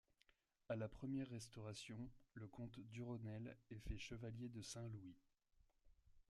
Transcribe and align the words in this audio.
À 0.67 0.75
la 0.75 0.87
première 0.89 1.29
Restauration, 1.29 2.09
le 2.33 2.47
comte 2.47 2.79
Durosnel 2.91 3.55
est 3.69 3.77
fait 3.87 3.99
chevalier 3.99 4.49
de 4.49 4.59
Saint-Louis. 4.63 5.13